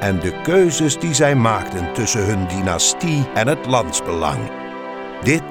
En 0.00 0.20
de 0.20 0.40
keuzes 0.42 0.98
die 0.98 1.14
zij 1.14 1.36
maakten 1.36 1.92
tussen 1.92 2.26
hun 2.26 2.48
dynastie 2.48 3.26
en 3.34 3.48
het 3.48 3.66
landsbelang. 3.66 4.38
Dit 5.22 5.42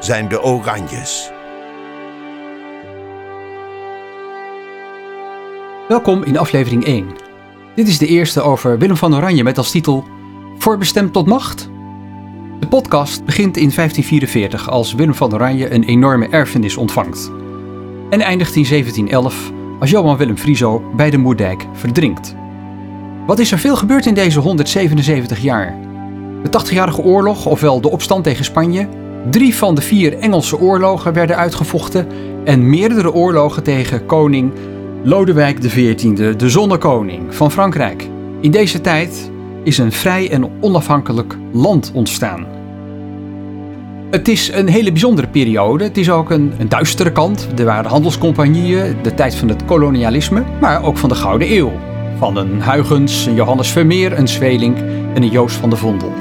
zijn 0.00 0.28
de 0.28 0.42
Oranjes. 0.42 1.30
Welkom 5.88 6.24
in 6.24 6.38
aflevering 6.38 6.84
1. 6.84 7.06
Dit 7.74 7.88
is 7.88 7.98
de 7.98 8.06
eerste 8.06 8.40
over 8.40 8.78
Willem 8.78 8.96
van 8.96 9.14
Oranje 9.14 9.42
met 9.42 9.58
als 9.58 9.70
titel 9.70 10.04
Voorbestemd 10.58 11.12
tot 11.12 11.26
macht? 11.26 11.70
De 12.60 12.66
podcast 12.68 13.24
begint 13.24 13.56
in 13.56 13.72
1544 13.74 14.70
als 14.70 14.94
Willem 14.94 15.14
van 15.14 15.34
Oranje 15.34 15.70
een 15.70 15.84
enorme 15.84 16.28
erfenis 16.28 16.76
ontvangt. 16.76 17.30
En 18.10 18.20
eindigt 18.20 18.56
in 18.56 18.66
1711 18.68 19.52
als 19.80 19.90
Johan 19.90 20.16
Willem 20.16 20.38
Frieso 20.38 20.82
bij 20.96 21.10
de 21.10 21.18
Moerdijk 21.18 21.66
verdrinkt. 21.72 22.36
Wat 23.28 23.38
is 23.38 23.52
er 23.52 23.58
veel 23.58 23.76
gebeurd 23.76 24.06
in 24.06 24.14
deze 24.14 24.40
177 24.40 25.40
jaar? 25.40 25.74
De 26.42 26.60
80-jarige 26.60 27.02
oorlog, 27.02 27.46
ofwel 27.46 27.80
de 27.80 27.90
opstand 27.90 28.24
tegen 28.24 28.44
Spanje, 28.44 28.88
drie 29.30 29.54
van 29.54 29.74
de 29.74 29.80
vier 29.80 30.18
Engelse 30.18 30.58
oorlogen 30.58 31.12
werden 31.12 31.36
uitgevochten 31.36 32.06
en 32.44 32.70
meerdere 32.70 33.12
oorlogen 33.12 33.62
tegen 33.62 34.06
koning 34.06 34.52
Lodewijk 35.02 35.60
XIV, 35.60 36.36
de 36.36 36.48
zonnekoning 36.48 37.34
van 37.34 37.50
Frankrijk. 37.50 38.08
In 38.40 38.50
deze 38.50 38.80
tijd 38.80 39.30
is 39.62 39.78
een 39.78 39.92
vrij 39.92 40.30
en 40.30 40.50
onafhankelijk 40.60 41.36
land 41.52 41.90
ontstaan. 41.94 42.46
Het 44.10 44.28
is 44.28 44.52
een 44.52 44.68
hele 44.68 44.90
bijzondere 44.90 45.28
periode. 45.28 45.84
Het 45.84 45.96
is 45.96 46.10
ook 46.10 46.30
een, 46.30 46.52
een 46.58 46.68
duistere 46.68 47.12
kant. 47.12 47.48
Er 47.56 47.64
waren 47.64 47.90
handelscompagnieën, 47.90 48.96
de 49.02 49.14
tijd 49.14 49.34
van 49.34 49.48
het 49.48 49.64
kolonialisme, 49.64 50.44
maar 50.60 50.84
ook 50.84 50.98
van 50.98 51.08
de 51.08 51.14
Gouden 51.14 51.52
Eeuw. 51.52 51.72
Van 52.18 52.36
een 52.36 52.62
Huygens, 52.62 53.26
een 53.26 53.34
Johannes 53.34 53.70
Vermeer, 53.70 54.18
een 54.18 54.28
Zweling 54.28 54.76
en 55.14 55.22
een 55.22 55.28
Joost 55.28 55.56
van 55.56 55.70
de 55.70 55.76
Vondel. 55.76 56.12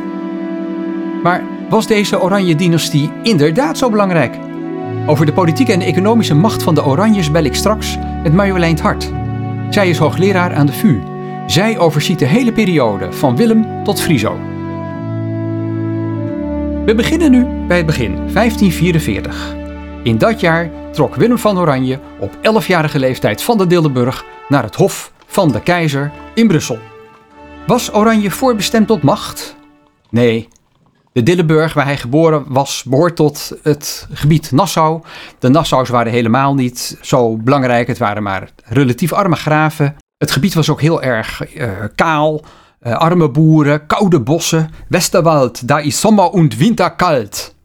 Maar 1.24 1.44
was 1.70 1.88
deze 1.88 2.22
Oranje 2.22 2.56
dynastie 2.56 3.12
inderdaad 3.24 3.78
zo 3.78 3.90
belangrijk? 3.90 4.36
Over 5.06 5.26
de 5.26 5.34
politieke 5.34 5.72
en 5.72 5.82
economische 5.82 6.36
macht 6.36 6.64
van 6.64 6.76
de 6.76 6.86
Oranjes 6.86 7.32
bel 7.32 7.44
ik 7.44 7.56
straks 7.56 7.98
met 8.24 8.34
Marjolein 8.34 8.80
Hart. 8.80 9.12
Zij 9.70 9.90
is 9.90 9.98
hoogleraar 9.98 10.54
aan 10.54 10.66
de 10.66 10.74
VU. 10.74 11.00
Zij 11.48 11.78
overziet 11.78 12.20
de 12.20 12.26
hele 12.26 12.52
periode 12.52 13.12
van 13.12 13.36
Willem 13.36 13.84
tot 13.84 14.02
Friso. 14.02 14.38
We 16.86 16.94
beginnen 16.96 17.32
nu 17.32 17.46
bij 17.68 17.78
het 17.78 17.86
begin, 17.86 18.16
1544. 18.16 19.56
In 20.04 20.18
dat 20.18 20.40
jaar 20.40 20.70
trok 20.92 21.16
Willem 21.16 21.38
van 21.38 21.60
Oranje 21.60 22.00
op 22.20 22.32
11-jarige 22.36 23.00
leeftijd 23.00 23.42
van 23.42 23.58
de 23.58 23.68
Dillenburg 23.68 24.26
naar 24.48 24.64
het 24.64 24.76
hof 24.76 25.12
van 25.38 25.52
de 25.52 25.62
keizer 25.62 26.12
in 26.34 26.48
Brussel. 26.48 26.80
Was 27.68 27.94
Oranje 27.94 28.32
voorbestemd 28.32 28.88
tot 28.88 29.02
macht? 29.02 29.56
Nee, 30.10 30.48
de 31.14 31.24
Dillenburg, 31.24 31.74
waar 31.74 31.86
hij 31.86 31.98
geboren 31.98 32.46
was, 32.48 32.84
behoort 32.84 33.16
tot 33.16 33.58
het 33.64 34.08
gebied 34.14 34.52
Nassau. 34.52 35.02
De 35.40 35.50
Nassau's 35.50 35.90
waren 35.90 36.12
helemaal 36.12 36.54
niet 36.54 36.98
zo 37.02 37.36
belangrijk. 37.36 37.88
Het 37.88 37.98
waren 37.98 38.24
maar 38.24 38.50
relatief 38.64 39.14
arme 39.14 39.36
graven. 39.36 39.96
Het 40.18 40.32
gebied 40.32 40.54
was 40.54 40.70
ook 40.70 40.82
heel 40.82 41.02
erg 41.02 41.56
uh, 41.56 41.70
kaal. 41.96 42.42
Uh, 42.82 42.94
arme 42.94 43.30
boeren, 43.30 43.86
koude 43.86 44.20
bossen. 44.20 44.70
Westerwald, 44.88 45.68
daar 45.68 45.84
is 45.84 46.00
sommer 46.00 46.30
und 46.30 46.58
winter 46.58 46.96
kalt. 46.96 47.56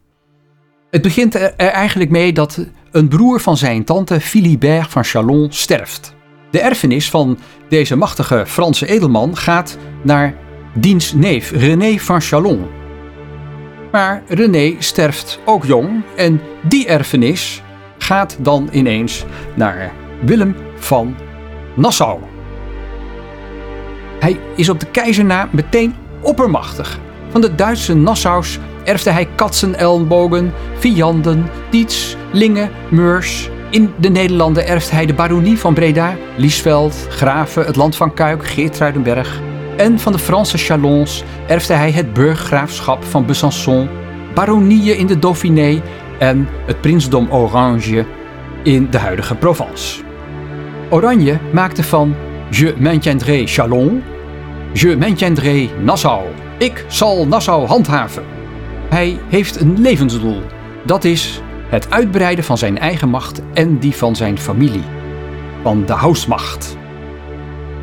Het 0.89 1.01
begint 1.01 1.35
er 1.35 1.53
eigenlijk 1.55 2.09
mee 2.09 2.33
dat 2.33 2.65
een 2.91 3.07
broer 3.07 3.39
van 3.39 3.57
zijn 3.57 3.83
tante, 3.83 4.21
Philibert 4.21 4.89
van 4.89 5.03
Chalon, 5.03 5.47
sterft. 5.51 6.13
De 6.53 6.59
erfenis 6.59 7.09
van 7.09 7.37
deze 7.69 7.95
machtige 7.95 8.43
Franse 8.47 8.87
edelman 8.87 9.37
gaat 9.37 9.77
naar 10.01 10.35
diens 10.73 11.13
neef 11.13 11.51
René 11.51 11.97
van 11.97 12.21
Chalon. 12.21 12.67
Maar 13.91 14.23
René 14.27 14.75
sterft 14.79 15.39
ook 15.45 15.65
jong 15.65 16.01
en 16.15 16.41
die 16.61 16.87
erfenis 16.87 17.61
gaat 17.97 18.37
dan 18.39 18.69
ineens 18.71 19.25
naar 19.55 19.91
Willem 20.25 20.55
van 20.75 21.15
Nassau. 21.75 22.19
Hij 24.19 24.39
is 24.55 24.69
op 24.69 24.79
de 24.79 24.87
keizer 24.91 25.25
na 25.25 25.49
meteen 25.51 25.95
oppermachtig. 26.21 26.99
Van 27.29 27.41
de 27.41 27.55
Duitse 27.55 27.95
Nassau's 27.95 28.59
erfde 28.83 29.11
hij 29.11 29.27
Katzenelnbogen, 29.35 30.53
Vianden, 30.77 31.49
Dietz, 31.69 32.15
Lingen, 32.31 32.69
Meurs. 32.89 33.49
In 33.73 33.93
de 33.97 34.09
Nederlanden 34.09 34.67
erft 34.67 34.91
hij 34.91 35.05
de 35.05 35.13
baronie 35.13 35.57
van 35.57 35.73
Breda, 35.73 36.15
Liesveld, 36.37 37.07
Graven, 37.09 37.65
het 37.65 37.75
land 37.75 37.95
van 37.95 38.13
Kuik, 38.13 38.45
Geertruidenberg. 38.45 39.41
En 39.77 39.99
van 39.99 40.11
de 40.11 40.19
Franse 40.19 40.57
Chalons 40.57 41.23
erfde 41.47 41.73
hij 41.73 41.91
het 41.91 42.13
burggraafschap 42.13 43.03
van 43.03 43.25
Besançon, 43.25 43.89
baronieën 44.33 44.97
in 44.97 45.07
de 45.07 45.19
Dauphiné 45.19 45.81
en 46.19 46.47
het 46.65 46.81
prinsdom 46.81 47.31
Orange 47.31 48.05
in 48.63 48.87
de 48.89 48.97
huidige 48.97 49.35
Provence. 49.35 50.01
Oranje 50.89 51.39
maakte 51.53 51.83
van 51.83 52.15
Je 52.49 52.75
maintiendrai 52.79 53.47
Chalon, 53.47 54.03
Je 54.73 54.97
maintiendrai 54.97 55.69
Nassau. 55.83 56.23
Ik 56.57 56.85
zal 56.87 57.27
Nassau 57.27 57.65
handhaven. 57.65 58.23
Hij 58.89 59.19
heeft 59.29 59.61
een 59.61 59.81
levensdoel. 59.81 60.41
Dat 60.83 61.03
is 61.03 61.41
het 61.73 61.91
uitbreiden 61.91 62.43
van 62.43 62.57
zijn 62.57 62.77
eigen 62.77 63.09
macht 63.09 63.41
en 63.53 63.79
die 63.79 63.95
van 63.95 64.15
zijn 64.15 64.39
familie. 64.39 64.83
Van 65.63 65.85
de 65.85 65.93
housmacht. 65.93 66.77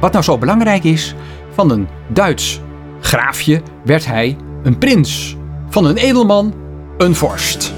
Wat 0.01 0.12
nou 0.12 0.25
zo 0.25 0.39
belangrijk 0.39 0.84
is, 0.84 1.15
van 1.55 1.71
een 1.71 1.89
Duits 2.09 2.61
graafje 3.00 3.62
werd 3.84 4.06
hij 4.06 4.37
een 4.62 4.79
prins. 4.79 5.37
Van 5.69 5.84
een 5.84 5.97
edelman 5.97 6.55
een 6.99 7.15
vorst. 7.15 7.75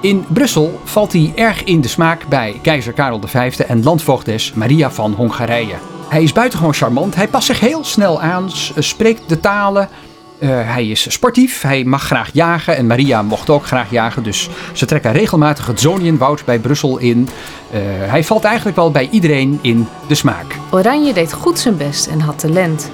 In 0.00 0.24
Brussel 0.28 0.80
valt 0.84 1.12
hij 1.12 1.32
erg 1.34 1.64
in 1.64 1.80
de 1.80 1.88
smaak 1.88 2.28
bij 2.28 2.58
keizer 2.62 2.92
Karel 2.92 3.20
V 3.26 3.58
en 3.58 3.82
landvoogdes 3.82 4.52
Maria 4.52 4.90
van 4.90 5.12
Hongarije. 5.12 5.74
Hij 6.08 6.22
is 6.22 6.32
buitengewoon 6.32 6.74
charmant, 6.74 7.14
hij 7.14 7.28
past 7.28 7.46
zich 7.46 7.60
heel 7.60 7.84
snel 7.84 8.20
aan, 8.20 8.50
spreekt 8.78 9.28
de 9.28 9.40
talen. 9.40 9.88
Uh, 10.40 10.48
hij 10.50 10.88
is 10.88 11.12
sportief, 11.12 11.62
hij 11.62 11.84
mag 11.84 12.02
graag 12.02 12.30
jagen 12.32 12.76
en 12.76 12.86
Maria 12.86 13.22
mocht 13.22 13.50
ook 13.50 13.66
graag 13.66 13.90
jagen, 13.90 14.22
dus 14.22 14.48
ze 14.72 14.86
trekken 14.86 15.12
regelmatig 15.12 15.66
het 15.66 15.80
Zonienwoud 15.80 16.44
bij 16.44 16.58
Brussel 16.58 16.98
in. 16.98 17.28
Uh, 17.74 17.80
hij 18.10 18.24
valt 18.24 18.44
eigenlijk 18.44 18.76
wel 18.76 18.90
bij 18.90 19.08
iedereen 19.10 19.58
in 19.62 19.88
de 20.08 20.14
smaak. 20.14 20.56
Oranje 20.70 21.12
deed 21.12 21.32
goed 21.32 21.58
zijn 21.58 21.76
best 21.76 22.06
en 22.06 22.20
had 22.20 22.38
talent. 22.38 22.90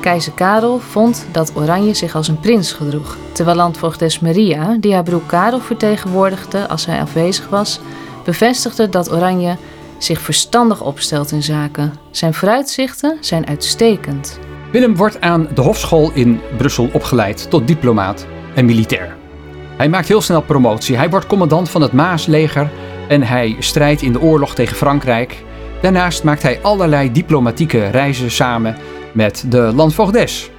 Keizer 0.00 0.32
Karel 0.32 0.78
vond 0.78 1.26
dat 1.30 1.52
Oranje 1.54 1.94
zich 1.94 2.14
als 2.14 2.28
een 2.28 2.40
prins 2.40 2.72
gedroeg, 2.72 3.16
terwijl 3.32 3.56
landvoogdes 3.56 4.20
Maria, 4.20 4.76
die 4.80 4.94
haar 4.94 5.02
broer 5.02 5.22
Karel 5.26 5.60
vertegenwoordigde 5.60 6.68
als 6.68 6.86
hij 6.86 7.00
afwezig 7.00 7.48
was, 7.48 7.80
bevestigde 8.24 8.88
dat 8.88 9.12
Oranje 9.12 9.56
zich 9.98 10.20
verstandig 10.20 10.80
opstelt 10.80 11.30
in 11.30 11.42
zaken. 11.42 11.92
Zijn 12.10 12.34
vooruitzichten 12.34 13.16
zijn 13.20 13.46
uitstekend. 13.46 14.38
Willem 14.72 14.96
wordt 14.96 15.20
aan 15.20 15.48
de 15.54 15.60
hofschool 15.60 16.10
in 16.14 16.40
Brussel 16.56 16.88
opgeleid 16.92 17.50
tot 17.50 17.66
diplomaat 17.66 18.26
en 18.54 18.64
militair. 18.64 19.16
Hij 19.76 19.88
maakt 19.88 20.08
heel 20.08 20.20
snel 20.20 20.42
promotie. 20.42 20.96
Hij 20.96 21.10
wordt 21.10 21.26
commandant 21.26 21.70
van 21.70 21.82
het 21.82 21.92
Maasleger 21.92 22.70
en 23.08 23.22
hij 23.22 23.56
strijdt 23.58 24.02
in 24.02 24.12
de 24.12 24.20
oorlog 24.20 24.54
tegen 24.54 24.76
Frankrijk. 24.76 25.42
Daarnaast 25.82 26.24
maakt 26.24 26.42
hij 26.42 26.58
allerlei 26.62 27.12
diplomatieke 27.12 27.86
reizen 27.86 28.30
samen 28.30 28.76
met 29.12 29.44
de 29.48 29.60
landvoogdes. 29.74 30.50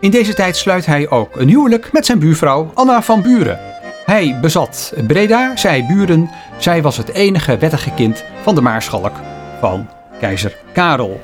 In 0.00 0.10
deze 0.10 0.34
tijd 0.34 0.56
sluit 0.56 0.86
hij 0.86 1.10
ook 1.10 1.36
een 1.36 1.48
huwelijk 1.48 1.92
met 1.92 2.06
zijn 2.06 2.18
buurvrouw 2.18 2.70
Anna 2.74 3.02
van 3.02 3.22
Buren. 3.22 3.58
Hij 4.04 4.38
bezat 4.40 4.94
Breda, 5.06 5.56
zij 5.56 5.84
Buren. 5.88 6.30
Zij 6.58 6.82
was 6.82 6.96
het 6.96 7.08
enige 7.08 7.58
wettige 7.58 7.90
kind 7.94 8.24
van 8.42 8.54
de 8.54 8.60
maarschalk 8.60 9.12
van 9.60 9.88
keizer 10.20 10.56
Karel. 10.72 11.20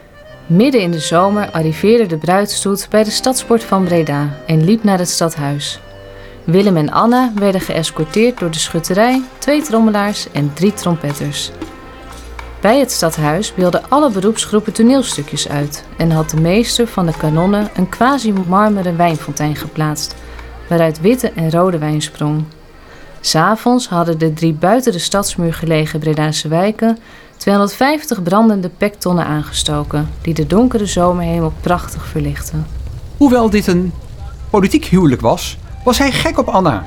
Midden 0.48 0.80
in 0.80 0.90
de 0.90 0.98
zomer 0.98 1.50
arriveerde 1.50 2.06
de 2.06 2.16
bruidstoet 2.16 2.86
bij 2.90 3.04
de 3.04 3.10
stadspoort 3.10 3.64
van 3.64 3.84
Breda 3.84 4.36
en 4.46 4.64
liep 4.64 4.84
naar 4.84 4.98
het 4.98 5.08
stadhuis. 5.08 5.80
Willem 6.44 6.76
en 6.76 6.90
Anna 6.90 7.32
werden 7.34 7.60
geëscorteerd 7.60 8.38
door 8.38 8.50
de 8.50 8.58
schutterij, 8.58 9.22
twee 9.38 9.62
trommelaars 9.62 10.30
en 10.32 10.52
drie 10.54 10.74
trompetters. 10.74 11.50
Bij 12.60 12.78
het 12.78 12.90
stadhuis 12.90 13.54
beelden 13.54 13.88
alle 13.88 14.10
beroepsgroepen 14.10 14.72
toneelstukjes 14.72 15.48
uit 15.48 15.84
en 15.96 16.10
had 16.10 16.30
de 16.30 16.40
meester 16.40 16.86
van 16.86 17.06
de 17.06 17.16
kanonnen 17.16 17.68
een 17.74 17.88
quasi-marmeren 17.88 18.96
wijnfontein 18.96 19.56
geplaatst, 19.56 20.14
waaruit 20.68 21.00
witte 21.00 21.30
en 21.30 21.50
rode 21.50 21.78
wijn 21.78 22.02
sprong. 22.02 22.44
S'avonds 23.20 23.88
hadden 23.88 24.18
de 24.18 24.32
drie 24.32 24.52
buiten 24.52 24.92
de 24.92 24.98
stadsmuur 24.98 25.54
gelegen 25.54 26.00
Bredaanse 26.00 26.48
wijken 26.48 26.98
250 27.38 28.22
brandende 28.22 28.68
pektonnen 28.68 29.24
aangestoken, 29.24 30.08
die 30.22 30.34
de 30.34 30.46
donkere 30.46 30.86
zomerhemel 30.86 31.52
prachtig 31.60 32.06
verlichten. 32.06 32.66
Hoewel 33.16 33.50
dit 33.50 33.66
een 33.66 33.92
politiek 34.50 34.84
huwelijk 34.84 35.20
was, 35.20 35.58
was 35.84 35.98
hij 35.98 36.12
gek 36.12 36.38
op 36.38 36.48
Anna. 36.48 36.86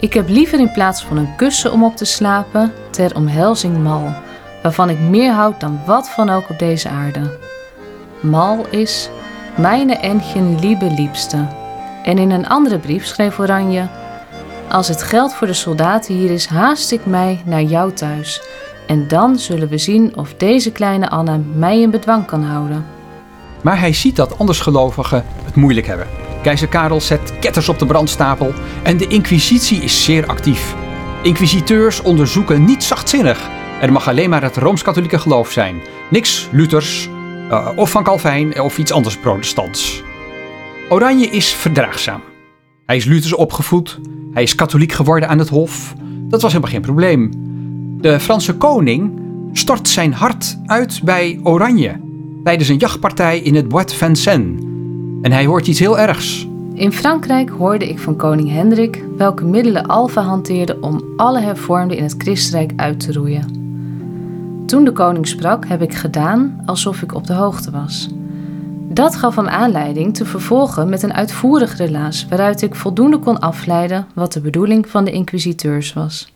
Ik 0.00 0.12
heb 0.12 0.28
liever 0.28 0.58
in 0.58 0.72
plaats 0.72 1.04
van 1.04 1.16
een 1.16 1.36
kussen 1.36 1.72
om 1.72 1.84
op 1.84 1.96
te 1.96 2.04
slapen, 2.04 2.72
ter 2.90 3.14
omhelzing 3.14 3.82
mal, 3.82 4.14
waarvan 4.62 4.90
ik 4.90 4.98
meer 4.98 5.32
houd 5.32 5.60
dan 5.60 5.80
wat 5.86 6.08
van 6.08 6.30
ook 6.30 6.50
op 6.50 6.58
deze 6.58 6.88
aarde. 6.88 7.38
Mal 8.20 8.66
is 8.70 9.10
mijne 9.56 9.94
Engchen 9.94 10.58
liebe 10.60 10.90
liebste. 10.90 11.46
En 12.04 12.18
in 12.18 12.30
een 12.30 12.48
andere 12.48 12.78
brief 12.78 13.06
schreef 13.06 13.38
Oranje: 13.38 13.88
Als 14.70 14.88
het 14.88 15.02
geld 15.02 15.34
voor 15.34 15.46
de 15.46 15.52
soldaten 15.52 16.14
hier 16.14 16.30
is, 16.30 16.46
haast 16.46 16.92
ik 16.92 17.06
mij 17.06 17.42
naar 17.44 17.62
jou 17.62 17.92
thuis. 17.92 18.42
En 18.86 19.08
dan 19.08 19.38
zullen 19.38 19.68
we 19.68 19.78
zien 19.78 20.16
of 20.16 20.34
deze 20.34 20.72
kleine 20.72 21.10
Anna 21.10 21.40
mij 21.54 21.80
in 21.80 21.90
bedwang 21.90 22.26
kan 22.26 22.42
houden. 22.42 22.86
Maar 23.62 23.78
hij 23.78 23.92
ziet 23.92 24.16
dat 24.16 24.38
andersgelovigen 24.38 25.24
het 25.44 25.54
moeilijk 25.54 25.86
hebben. 25.86 26.06
Keizer 26.42 26.68
Karel 26.68 27.00
zet 27.00 27.38
ketters 27.38 27.68
op 27.68 27.78
de 27.78 27.86
brandstapel 27.86 28.52
en 28.82 28.96
de 28.96 29.06
inquisitie 29.06 29.82
is 29.82 30.04
zeer 30.04 30.26
actief. 30.26 30.74
Inquisiteurs 31.22 32.02
onderzoeken 32.02 32.64
niet 32.64 32.84
zachtzinnig. 32.84 33.48
Er 33.80 33.92
mag 33.92 34.08
alleen 34.08 34.30
maar 34.30 34.42
het 34.42 34.56
Rooms-Katholieke 34.56 35.18
geloof 35.18 35.50
zijn. 35.50 35.80
Niks 36.10 36.48
Luthers 36.52 37.08
uh, 37.50 37.68
of 37.76 37.90
van 37.90 38.04
Calvijn 38.04 38.60
of 38.60 38.78
iets 38.78 38.92
anders 38.92 39.18
protestants. 39.18 40.02
Oranje 40.88 41.26
is 41.26 41.52
verdraagzaam. 41.54 42.22
Hij 42.86 42.96
is 42.96 43.04
Luthers 43.04 43.34
opgevoed. 43.34 44.00
Hij 44.32 44.42
is 44.42 44.54
katholiek 44.54 44.92
geworden 44.92 45.28
aan 45.28 45.38
het 45.38 45.48
hof. 45.48 45.94
Dat 46.28 46.42
was 46.42 46.52
helemaal 46.52 46.72
geen 46.72 46.82
probleem. 46.82 47.43
De 48.04 48.20
Franse 48.20 48.56
koning 48.56 49.20
stort 49.52 49.88
zijn 49.88 50.12
hart 50.12 50.58
uit 50.66 51.00
bij 51.04 51.40
Oranje 51.42 52.00
tijdens 52.42 52.68
een 52.68 52.76
jachtpartij 52.76 53.38
in 53.38 53.54
het 53.54 53.68
Bois 53.68 53.86
de 53.86 53.94
Vincennes. 53.94 54.62
En 55.22 55.32
hij 55.32 55.46
hoort 55.46 55.66
iets 55.66 55.78
heel 55.78 55.98
ergs. 55.98 56.48
In 56.74 56.92
Frankrijk 56.92 57.50
hoorde 57.50 57.88
ik 57.88 57.98
van 57.98 58.16
koning 58.16 58.50
Hendrik 58.50 59.04
welke 59.16 59.44
middelen 59.44 59.86
Alva 59.86 60.22
hanteerde 60.22 60.80
om 60.80 61.04
alle 61.16 61.40
hervormden 61.40 61.96
in 61.96 62.02
het 62.02 62.14
Christenrijk 62.18 62.72
uit 62.76 63.00
te 63.00 63.12
roeien. 63.12 63.46
Toen 64.66 64.84
de 64.84 64.92
koning 64.92 65.28
sprak, 65.28 65.66
heb 65.66 65.82
ik 65.82 65.94
gedaan 65.94 66.62
alsof 66.66 67.02
ik 67.02 67.14
op 67.14 67.26
de 67.26 67.34
hoogte 67.34 67.70
was. 67.70 68.08
Dat 68.88 69.16
gaf 69.16 69.36
hem 69.36 69.48
aanleiding 69.48 70.14
te 70.14 70.24
vervolgen 70.24 70.88
met 70.88 71.02
een 71.02 71.14
uitvoerig 71.14 71.76
relaas 71.76 72.26
waaruit 72.28 72.62
ik 72.62 72.74
voldoende 72.74 73.18
kon 73.18 73.38
afleiden 73.38 74.06
wat 74.14 74.32
de 74.32 74.40
bedoeling 74.40 74.88
van 74.88 75.04
de 75.04 75.12
inquisiteurs 75.12 75.92
was. 75.92 76.32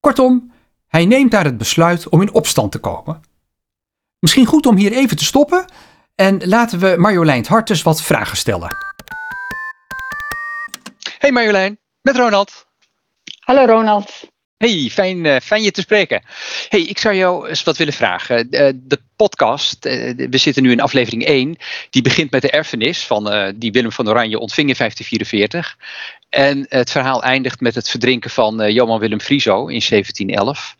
Kortom, 0.00 0.50
hij 0.92 1.06
neemt 1.06 1.30
daar 1.30 1.44
het 1.44 1.58
besluit 1.58 2.08
om 2.08 2.20
in 2.20 2.32
opstand 2.32 2.72
te 2.72 2.78
komen. 2.78 3.20
Misschien 4.18 4.46
goed 4.46 4.66
om 4.66 4.76
hier 4.76 4.92
even 4.92 5.16
te 5.16 5.24
stoppen 5.24 5.64
en 6.14 6.48
laten 6.48 6.78
we 6.78 6.94
Marjolein 6.98 7.44
Hartes 7.48 7.82
wat 7.82 8.02
vragen 8.02 8.36
stellen. 8.36 8.76
Hey 11.18 11.32
Marjolein, 11.32 11.78
met 12.02 12.16
Ronald. 12.16 12.66
Hallo 13.40 13.64
Ronald. 13.64 14.30
Hey, 14.56 14.88
fijn, 14.92 15.24
uh, 15.24 15.36
fijn 15.36 15.62
je 15.62 15.70
te 15.70 15.80
spreken. 15.80 16.22
Hey, 16.68 16.80
ik 16.80 16.98
zou 16.98 17.14
jou 17.14 17.48
eens 17.48 17.62
wat 17.62 17.76
willen 17.76 17.92
vragen. 17.92 18.46
Uh, 18.50 18.68
de 18.74 19.00
podcast, 19.16 19.86
uh, 19.86 20.12
we 20.30 20.38
zitten 20.38 20.62
nu 20.62 20.70
in 20.70 20.80
aflevering 20.80 21.24
1, 21.24 21.56
die 21.90 22.02
begint 22.02 22.30
met 22.30 22.42
de 22.42 22.50
erfenis 22.50 23.06
van 23.06 23.54
die 23.56 23.72
Willem 23.72 23.92
van 23.92 24.08
Oranje 24.08 24.38
ontving 24.38 24.68
in 24.68 24.74
1544. 24.76 25.76
En 26.32 26.66
het 26.68 26.90
verhaal 26.90 27.22
eindigt 27.22 27.60
met 27.60 27.74
het 27.74 27.88
verdrinken 27.88 28.30
van 28.30 28.72
Johan 28.72 28.98
Willem 28.98 29.20
Frieso 29.20 29.66
in 29.66 29.82
1711. 29.88 30.76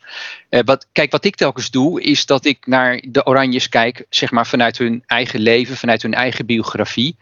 wat, 0.65 0.87
kijk, 0.91 1.11
wat 1.11 1.25
ik 1.25 1.35
telkens 1.35 1.71
doe, 1.71 2.01
is 2.01 2.25
dat 2.25 2.45
ik 2.45 2.65
naar 2.65 3.01
de 3.07 3.25
Oranjes 3.25 3.69
kijk, 3.69 4.05
zeg 4.09 4.31
maar 4.31 4.47
vanuit 4.47 4.77
hun 4.77 5.03
eigen 5.05 5.39
leven, 5.39 5.77
vanuit 5.77 6.01
hun 6.01 6.13
eigen 6.13 6.45
biografie. 6.45 7.15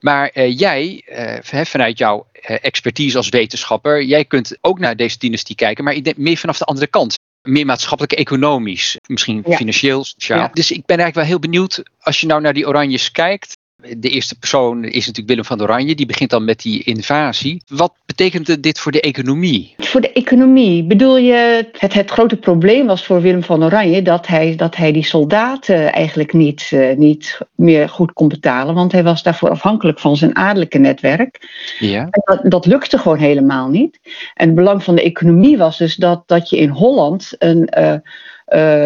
Maar 0.00 0.30
uh, 0.34 0.58
jij, 0.58 1.04
vanuit 1.42 1.98
jouw 1.98 2.26
expertise 2.42 3.16
als 3.16 3.28
wetenschapper, 3.28 4.02
jij 4.02 4.24
kunt 4.24 4.56
ook 4.60 4.78
naar 4.78 4.96
deze 4.96 5.18
dynastie 5.18 5.54
kijken, 5.54 5.84
maar 5.84 5.94
ik 5.94 6.04
denk 6.04 6.16
meer 6.16 6.36
vanaf 6.36 6.58
de 6.58 6.64
andere 6.64 6.86
kant. 6.86 7.18
Meer 7.42 7.66
maatschappelijk, 7.66 8.12
economisch, 8.12 8.96
misschien 9.06 9.42
ja. 9.46 9.56
financieel, 9.56 10.04
sociaal. 10.04 10.38
Ja. 10.38 10.50
Dus 10.52 10.70
ik 10.70 10.86
ben 10.86 10.98
eigenlijk 10.98 11.14
wel 11.14 11.24
heel 11.24 11.50
benieuwd, 11.50 11.82
als 12.00 12.20
je 12.20 12.26
nou 12.26 12.40
naar 12.40 12.52
die 12.52 12.66
Oranjes 12.66 13.10
kijkt, 13.10 13.56
de 13.98 14.08
eerste 14.08 14.38
persoon 14.38 14.84
is 14.84 15.06
natuurlijk 15.06 15.28
Willem 15.28 15.44
van 15.44 15.62
Oranje. 15.62 15.94
Die 15.94 16.06
begint 16.06 16.30
dan 16.30 16.44
met 16.44 16.60
die 16.60 16.82
invasie. 16.82 17.62
Wat 17.68 17.92
betekent 18.06 18.62
dit 18.62 18.78
voor 18.78 18.92
de 18.92 19.00
economie? 19.00 19.74
Voor 19.76 20.00
de 20.00 20.12
economie 20.12 20.84
bedoel 20.84 21.16
je, 21.16 21.66
het, 21.78 21.92
het 21.92 22.10
grote 22.10 22.36
probleem 22.36 22.86
was 22.86 23.06
voor 23.06 23.20
Willem 23.20 23.42
van 23.42 23.64
Oranje 23.64 24.02
dat 24.02 24.26
hij, 24.26 24.56
dat 24.56 24.76
hij 24.76 24.92
die 24.92 25.04
soldaten 25.04 25.92
eigenlijk 25.92 26.32
niet, 26.32 26.70
uh, 26.74 26.96
niet 26.96 27.38
meer 27.54 27.88
goed 27.88 28.12
kon 28.12 28.28
betalen. 28.28 28.74
Want 28.74 28.92
hij 28.92 29.02
was 29.02 29.22
daarvoor 29.22 29.50
afhankelijk 29.50 30.00
van 30.00 30.16
zijn 30.16 30.36
adellijke 30.36 30.78
netwerk. 30.78 31.48
Ja. 31.78 32.08
Dat, 32.10 32.40
dat, 32.42 32.66
lukte 32.66 32.98
gewoon 32.98 33.18
helemaal 33.18 33.68
niet. 33.68 33.98
En 34.34 34.46
het 34.46 34.54
belang 34.54 34.82
van 34.82 34.94
de 34.94 35.02
economie 35.02 35.58
was 35.58 35.78
dus 35.78 35.96
dat, 35.96 36.22
dat 36.26 36.50
je 36.50 36.56
in 36.56 36.68
Holland 36.68 37.32
een. 37.38 37.68
Uh, 37.78 37.82
uh, 37.92 37.98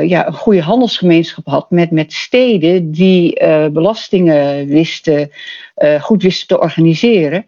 ja, 0.03 0.27
een 0.27 0.33
goede 0.33 0.63
handelsgemeenschap 0.63 1.47
had 1.47 1.71
met, 1.71 1.91
met 1.91 2.13
steden 2.13 2.91
die 2.91 3.43
uh, 3.43 3.67
belastingen 3.67 4.67
wisten, 4.67 5.31
uh, 5.77 6.03
goed 6.03 6.23
wisten 6.23 6.47
te 6.47 6.61
organiseren. 6.61 7.47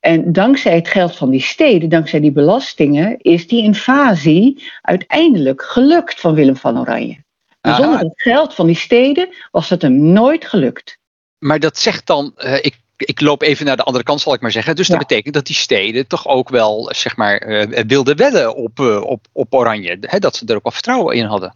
En 0.00 0.32
dankzij 0.32 0.74
het 0.74 0.88
geld 0.88 1.16
van 1.16 1.30
die 1.30 1.40
steden, 1.40 1.88
dankzij 1.88 2.20
die 2.20 2.32
belastingen, 2.32 3.16
is 3.18 3.46
die 3.48 3.62
invasie 3.62 4.62
uiteindelijk 4.82 5.62
gelukt 5.62 6.20
van 6.20 6.34
Willem 6.34 6.56
van 6.56 6.78
Oranje. 6.78 7.24
Zonder 7.60 7.98
het 7.98 8.22
geld 8.22 8.54
van 8.54 8.66
die 8.66 8.76
steden 8.76 9.28
was 9.50 9.68
het 9.68 9.82
hem 9.82 10.12
nooit 10.12 10.44
gelukt. 10.44 10.98
Maar 11.38 11.60
dat 11.60 11.78
zegt 11.78 12.06
dan, 12.06 12.32
ik 12.60 12.74
ik 12.96 13.20
loop 13.20 13.42
even 13.42 13.66
naar 13.66 13.76
de 13.76 13.82
andere 13.82 14.04
kant, 14.04 14.20
zal 14.20 14.34
ik 14.34 14.40
maar 14.40 14.52
zeggen. 14.52 14.76
Dus 14.76 14.86
dat 14.86 15.00
ja. 15.00 15.06
betekent 15.06 15.34
dat 15.34 15.46
die 15.46 15.56
steden 15.56 16.06
toch 16.06 16.26
ook 16.26 16.48
wel, 16.48 16.92
zeg 16.94 17.16
maar, 17.16 17.46
uh, 17.46 17.82
wilden 17.86 18.16
wedden 18.16 18.54
op, 18.54 18.78
uh, 18.80 19.02
op, 19.02 19.26
op 19.32 19.54
Oranje. 19.54 19.96
Hè, 20.00 20.18
dat 20.18 20.36
ze 20.36 20.46
er 20.46 20.56
ook 20.56 20.62
wel 20.62 20.72
vertrouwen 20.72 21.16
in 21.16 21.24
hadden. 21.24 21.54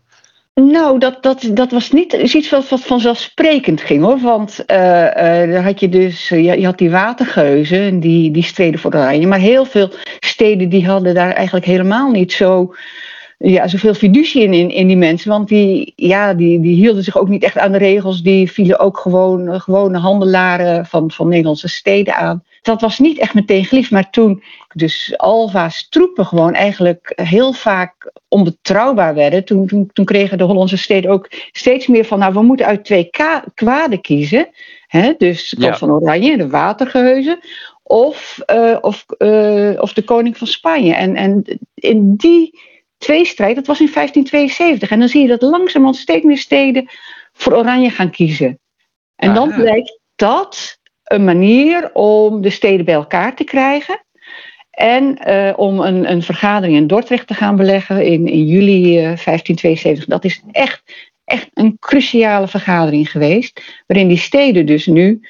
Nou, 0.54 0.98
dat, 0.98 1.22
dat, 1.22 1.50
dat 1.50 1.70
was 1.70 1.90
niet 1.90 2.12
iets 2.12 2.50
wat, 2.50 2.68
wat 2.68 2.80
vanzelfsprekend 2.80 3.80
ging 3.80 4.02
hoor. 4.02 4.20
Want 4.20 4.64
uh, 4.66 5.64
had 5.64 5.80
je 5.80 5.88
dus, 5.88 6.28
je, 6.28 6.42
je, 6.42 6.64
had 6.64 6.78
die 6.78 6.90
watergeuzen, 6.90 8.00
die, 8.00 8.30
die 8.30 8.42
streden 8.42 8.80
voor 8.80 8.94
Oranje. 8.94 9.26
Maar 9.26 9.38
heel 9.38 9.64
veel 9.64 9.90
steden 10.20 10.68
die 10.68 10.86
hadden 10.86 11.14
daar 11.14 11.32
eigenlijk 11.32 11.66
helemaal 11.66 12.10
niet 12.10 12.32
zo 12.32 12.74
ja, 13.42 13.68
zoveel 13.68 13.94
fiducie 13.94 14.42
in, 14.42 14.52
in, 14.52 14.70
in 14.70 14.86
die 14.86 14.96
mensen. 14.96 15.30
Want 15.30 15.48
die, 15.48 15.92
ja, 15.96 16.34
die, 16.34 16.60
die 16.60 16.74
hielden 16.74 17.04
zich 17.04 17.18
ook 17.18 17.28
niet 17.28 17.42
echt 17.42 17.58
aan 17.58 17.72
de 17.72 17.78
regels. 17.78 18.22
Die 18.22 18.52
vielen 18.52 18.78
ook 18.78 18.98
gewoon 18.98 19.60
gewone 19.60 19.98
handelaren 19.98 20.86
van, 20.86 21.10
van 21.10 21.28
Nederlandse 21.28 21.68
steden 21.68 22.16
aan. 22.16 22.44
Dat 22.62 22.80
was 22.80 22.98
niet 22.98 23.18
echt 23.18 23.34
meteen 23.34 23.64
geliefd. 23.64 23.90
Maar 23.90 24.10
toen 24.10 24.42
dus 24.74 25.14
Alva's 25.16 25.88
troepen 25.88 26.26
gewoon 26.26 26.54
eigenlijk 26.54 27.12
heel 27.14 27.52
vaak 27.52 28.12
onbetrouwbaar 28.28 29.14
werden. 29.14 29.44
Toen, 29.44 29.66
toen, 29.66 29.90
toen 29.92 30.04
kregen 30.04 30.38
de 30.38 30.44
Hollandse 30.44 30.78
steden 30.78 31.10
ook 31.10 31.28
steeds 31.52 31.86
meer 31.86 32.04
van... 32.04 32.18
nou, 32.18 32.32
we 32.32 32.42
moeten 32.42 32.66
uit 32.66 32.84
twee 32.84 33.10
kwaden 33.54 34.00
kiezen. 34.00 34.48
Hè? 34.86 35.12
Dus 35.18 35.54
de 35.58 35.64
ja. 35.64 35.76
van 35.76 35.90
Oranje, 35.90 36.36
de 36.36 36.48
watergeheuzen 36.48 37.38
of, 37.82 38.38
uh, 38.54 38.76
of, 38.80 39.04
uh, 39.18 39.82
of 39.82 39.92
de 39.92 40.02
koning 40.02 40.36
van 40.36 40.46
Spanje. 40.46 40.94
En, 40.94 41.16
en 41.16 41.58
in 41.74 42.14
die 42.16 42.68
tweestrijd, 43.00 43.54
dat 43.54 43.66
was 43.66 43.80
in 43.80 43.90
1572. 43.92 44.90
En 44.90 44.98
dan 44.98 45.08
zie 45.08 45.22
je 45.22 45.28
dat 45.28 45.42
langzamerhand 45.42 45.96
steeds 45.96 46.24
meer 46.24 46.38
steden 46.38 46.88
voor 47.32 47.56
Oranje 47.56 47.90
gaan 47.90 48.10
kiezen. 48.10 48.58
En 49.16 49.34
dan 49.34 49.54
blijkt 49.54 50.00
dat 50.14 50.78
een 51.04 51.24
manier 51.24 51.90
om 51.92 52.42
de 52.42 52.50
steden 52.50 52.84
bij 52.84 52.94
elkaar 52.94 53.36
te 53.36 53.44
krijgen. 53.44 54.04
En 54.70 55.18
uh, 55.28 55.52
om 55.56 55.80
een, 55.80 56.10
een, 56.10 56.22
vergadering 56.22 56.76
in 56.76 56.86
Dordrecht 56.86 57.26
te 57.26 57.34
gaan 57.34 57.56
beleggen 57.56 58.04
in, 58.04 58.26
in 58.26 58.46
juli 58.46 58.96
uh, 58.96 59.02
1572. 59.02 60.04
Dat 60.04 60.24
is 60.24 60.42
echt, 60.50 60.82
echt 61.24 61.48
een 61.54 61.78
cruciale 61.78 62.48
vergadering 62.48 63.10
geweest. 63.10 63.82
Waarin 63.86 64.08
die 64.08 64.18
steden 64.18 64.66
dus 64.66 64.86
nu 64.86 65.20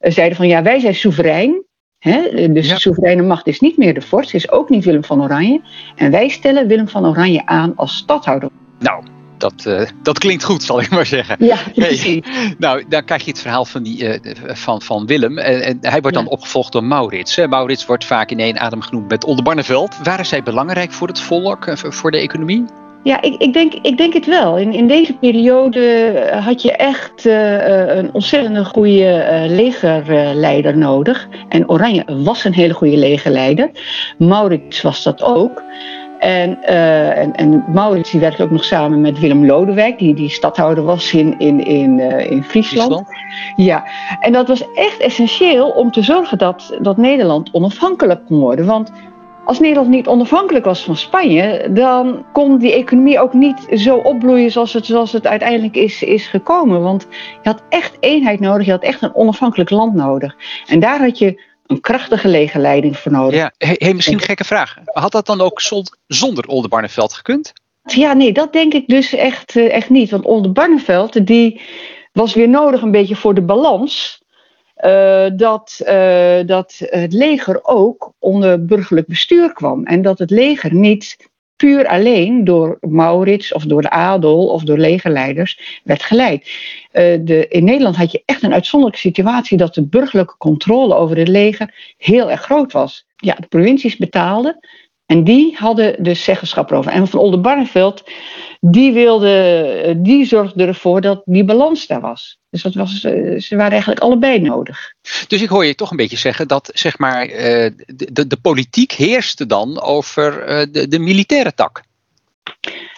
uh, 0.00 0.12
zeiden 0.12 0.36
van 0.36 0.48
ja, 0.48 0.62
wij 0.62 0.78
zijn 0.78 0.94
soeverein. 0.94 1.64
He, 2.04 2.48
dus 2.52 2.66
ja. 2.66 2.74
de 2.74 2.80
soevereine 2.80 3.22
macht 3.22 3.46
is 3.46 3.60
niet 3.60 3.76
meer 3.76 3.94
de 3.94 4.00
vorst, 4.00 4.34
is 4.34 4.50
ook 4.50 4.68
niet 4.68 4.84
Willem 4.84 5.04
van 5.04 5.22
Oranje. 5.22 5.60
En 5.94 6.10
wij 6.10 6.28
stellen 6.28 6.66
Willem 6.66 6.88
van 6.88 7.06
Oranje 7.06 7.46
aan 7.46 7.72
als 7.76 7.96
stadhouder. 7.96 8.48
Nou, 8.78 9.04
dat, 9.38 9.64
uh, 9.66 9.82
dat 10.02 10.18
klinkt 10.18 10.44
goed, 10.44 10.62
zal 10.62 10.80
ik 10.80 10.90
maar 10.90 11.06
zeggen. 11.06 11.36
Ja, 11.38 11.56
precies. 11.74 12.26
Hey, 12.26 12.54
nou, 12.58 12.84
dan 12.88 13.04
krijg 13.04 13.24
je 13.24 13.30
het 13.30 13.40
verhaal 13.40 13.64
van, 13.64 13.82
die, 13.82 14.20
uh, 14.22 14.34
van, 14.36 14.82
van 14.82 15.06
Willem. 15.06 15.38
En, 15.38 15.62
en 15.62 15.78
hij 15.80 16.00
wordt 16.00 16.16
dan 16.16 16.28
opgevolgd 16.28 16.72
door 16.72 16.84
Maurits. 16.84 17.36
Maurits 17.36 17.86
wordt 17.86 18.04
vaak 18.04 18.30
in 18.30 18.40
één 18.40 18.58
adem 18.58 18.80
genoemd 18.80 19.08
met 19.08 19.24
Oldenbarneveld. 19.24 19.98
Waren 20.02 20.26
zij 20.26 20.42
belangrijk 20.42 20.92
voor 20.92 21.08
het 21.08 21.20
volk, 21.20 21.72
voor 21.74 22.10
de 22.10 22.18
economie? 22.18 22.64
Ja, 23.04 23.22
ik, 23.22 23.34
ik, 23.34 23.52
denk, 23.52 23.74
ik 23.74 23.96
denk 23.96 24.12
het 24.12 24.26
wel. 24.26 24.58
In, 24.58 24.72
in 24.72 24.86
deze 24.86 25.12
periode 25.12 26.12
had 26.44 26.62
je 26.62 26.72
echt 26.72 27.26
uh, 27.26 27.96
een 27.96 28.10
ontzettend 28.12 28.66
goede 28.66 29.26
uh, 29.48 29.56
legerleider 29.56 30.76
nodig. 30.76 31.28
En 31.48 31.68
Oranje 31.68 32.04
was 32.06 32.44
een 32.44 32.54
hele 32.54 32.74
goede 32.74 32.96
legerleider. 32.96 33.70
Maurits 34.18 34.82
was 34.82 35.02
dat 35.02 35.22
ook. 35.22 35.62
En, 36.18 36.58
uh, 36.62 37.18
en, 37.18 37.34
en, 37.34 37.64
Maurits 37.72 38.10
die 38.10 38.20
werkte 38.20 38.42
ook 38.42 38.50
nog 38.50 38.64
samen 38.64 39.00
met 39.00 39.18
Willem 39.18 39.46
Lodewijk, 39.46 39.98
die, 39.98 40.14
die 40.14 40.28
stadhouder 40.28 40.84
was 40.84 41.12
in, 41.12 41.38
in, 41.38 41.64
in, 41.64 41.98
uh, 41.98 42.30
in 42.30 42.42
Friesland. 42.42 42.92
Friesland. 42.92 43.06
Ja, 43.56 43.84
en 44.20 44.32
dat 44.32 44.48
was 44.48 44.72
echt 44.74 44.98
essentieel 44.98 45.68
om 45.68 45.90
te 45.90 46.02
zorgen 46.02 46.38
dat, 46.38 46.78
dat 46.80 46.96
Nederland 46.96 47.48
onafhankelijk 47.52 48.26
kon 48.26 48.38
worden. 48.38 48.66
Want 48.66 48.92
als 49.44 49.60
Nederland 49.60 49.88
niet 49.88 50.06
onafhankelijk 50.06 50.64
was 50.64 50.82
van 50.82 50.96
Spanje, 50.96 51.68
dan 51.72 52.26
kon 52.32 52.58
die 52.58 52.72
economie 52.72 53.20
ook 53.20 53.32
niet 53.32 53.66
zo 53.74 53.96
opbloeien 53.96 54.50
zoals 54.50 54.72
het, 54.72 54.86
zoals 54.86 55.12
het 55.12 55.26
uiteindelijk 55.26 55.76
is, 55.76 56.02
is 56.02 56.26
gekomen. 56.26 56.82
Want 56.82 57.06
je 57.42 57.48
had 57.48 57.62
echt 57.68 57.96
eenheid 58.00 58.40
nodig, 58.40 58.66
je 58.66 58.72
had 58.72 58.82
echt 58.82 59.02
een 59.02 59.14
onafhankelijk 59.14 59.70
land 59.70 59.94
nodig. 59.94 60.36
En 60.66 60.80
daar 60.80 61.00
had 61.00 61.18
je 61.18 61.42
een 61.66 61.80
krachtige 61.80 62.28
legerleiding 62.28 62.98
voor 62.98 63.12
nodig. 63.12 63.38
Ja, 63.38 63.52
hey, 63.58 63.94
misschien 63.94 64.16
een 64.16 64.24
gekke 64.24 64.44
vraag. 64.44 64.76
Had 64.84 65.12
dat 65.12 65.26
dan 65.26 65.40
ook 65.40 65.60
zonder 66.06 66.46
Oldenbarneveld 66.46 67.12
gekund? 67.12 67.52
Ja, 67.82 68.12
nee, 68.12 68.32
dat 68.32 68.52
denk 68.52 68.74
ik 68.74 68.86
dus 68.86 69.14
echt, 69.14 69.56
eh, 69.56 69.72
echt 69.72 69.90
niet. 69.90 70.10
Want 70.10 70.24
Oldenbarneveld, 70.24 71.26
die 71.26 71.60
was 72.12 72.34
weer 72.34 72.48
nodig 72.48 72.82
een 72.82 72.90
beetje 72.90 73.16
voor 73.16 73.34
de 73.34 73.42
balans. 73.42 74.22
Uh, 74.84 75.26
dat, 75.36 75.80
uh, 75.80 76.46
dat 76.46 76.76
het 76.78 77.12
leger 77.12 77.60
ook 77.62 78.03
onder 78.24 78.64
burgerlijk 78.64 79.06
bestuur 79.06 79.52
kwam. 79.52 79.84
En 79.84 80.02
dat 80.02 80.18
het 80.18 80.30
leger 80.30 80.74
niet 80.74 81.16
puur 81.56 81.86
alleen 81.86 82.44
door 82.44 82.78
Maurits 82.80 83.52
of 83.52 83.64
door 83.64 83.82
de 83.82 83.90
adel 83.90 84.46
of 84.46 84.62
door 84.62 84.78
legerleiders 84.78 85.80
werd 85.84 86.02
geleid. 86.02 86.42
Uh, 86.92 87.18
de, 87.20 87.48
in 87.48 87.64
Nederland 87.64 87.96
had 87.96 88.12
je 88.12 88.22
echt 88.24 88.42
een 88.42 88.52
uitzonderlijke 88.52 89.08
situatie 89.08 89.56
dat 89.56 89.74
de 89.74 89.86
burgerlijke 89.86 90.36
controle 90.36 90.94
over 90.94 91.16
het 91.16 91.28
leger 91.28 91.94
heel 91.96 92.30
erg 92.30 92.42
groot 92.42 92.72
was. 92.72 93.06
Ja, 93.16 93.34
de 93.34 93.46
provincies 93.46 93.96
betaalden 93.96 94.58
en 95.06 95.24
die 95.24 95.56
hadden 95.56 96.02
dus 96.02 96.24
zeggenschap 96.24 96.70
erover. 96.70 96.92
En 96.92 97.08
van 97.08 97.20
Oldenbarneveld, 97.20 98.04
die, 98.60 98.92
wilde, 98.92 99.94
die 99.96 100.24
zorgde 100.24 100.66
ervoor 100.66 101.00
dat 101.00 101.22
die 101.24 101.44
balans 101.44 101.86
daar 101.86 102.00
was. 102.00 102.38
Dus 102.50 102.62
dat 102.62 102.74
was, 102.74 103.04
eh, 103.04 103.40
ze 103.40 103.56
waren 103.56 103.72
eigenlijk 103.72 104.00
allebei 104.00 104.40
nodig. 104.40 104.94
Dus 105.28 105.42
ik 105.42 105.48
hoor 105.48 105.64
je 105.64 105.74
toch 105.74 105.90
een 105.90 105.96
beetje 105.96 106.16
zeggen 106.16 106.48
dat 106.48 106.70
zeg 106.72 106.98
maar, 106.98 107.26
eh, 107.26 107.70
de, 107.86 108.26
de 108.26 108.36
politiek 108.42 108.92
heerste 108.92 109.46
dan 109.46 109.80
over 109.80 110.42
eh, 110.42 110.66
de, 110.70 110.88
de 110.88 110.98
militaire 110.98 111.54
tak. 111.54 111.82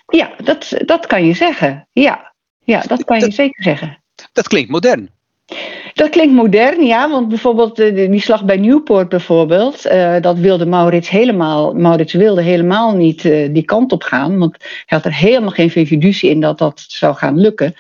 Ja, 0.07 0.35
dat, 0.45 0.73
dat 0.85 1.07
kan 1.07 1.27
je 1.27 1.35
zeggen. 1.35 1.89
Ja, 1.93 2.33
ja 2.65 2.81
dat 2.81 3.05
kan 3.05 3.21
je 3.21 3.31
zeker 3.31 3.63
zeggen. 3.63 4.03
Dat 4.33 4.49
klinkt 4.49 4.71
modern. 4.71 5.11
Dat 5.97 6.09
klinkt 6.09 6.35
modern, 6.35 6.85
ja, 6.85 7.11
want 7.11 7.29
bijvoorbeeld 7.29 7.77
die 7.77 8.21
slag 8.21 8.45
bij 8.45 8.57
Newport 8.57 9.09
bijvoorbeeld, 9.09 9.87
uh, 9.87 10.17
dat 10.21 10.39
wilde 10.39 10.67
Maurits 10.67 11.09
helemaal, 11.09 11.75
Maurits 11.75 12.13
wilde 12.13 12.43
helemaal 12.43 12.97
niet 12.97 13.25
uh, 13.25 13.49
die 13.55 13.65
kant 13.65 13.93
op 13.93 14.03
gaan, 14.03 14.39
want 14.39 14.57
hij 14.61 14.99
had 14.99 15.05
er 15.05 15.15
helemaal 15.15 15.51
geen 15.51 15.71
fiducie 15.71 16.31
in 16.31 16.41
dat 16.41 16.59
dat 16.59 16.85
zou 16.89 17.15
gaan 17.15 17.39
lukken. 17.41 17.75